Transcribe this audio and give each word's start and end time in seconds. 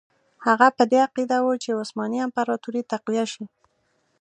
هغه 0.45 0.67
په 0.77 0.83
دې 0.91 0.97
عقیده 1.07 1.37
وو 1.43 1.53
چې 1.63 1.77
عثماني 1.81 2.19
امپراطوري 2.27 2.81
تقویه 2.91 3.25
شي. 3.31 3.45